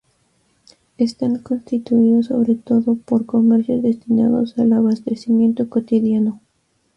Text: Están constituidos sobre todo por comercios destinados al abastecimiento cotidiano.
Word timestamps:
Están 0.97 1.37
constituidos 1.43 2.25
sobre 2.25 2.55
todo 2.55 2.95
por 2.95 3.27
comercios 3.27 3.83
destinados 3.83 4.57
al 4.57 4.73
abastecimiento 4.73 5.69
cotidiano. 5.69 6.41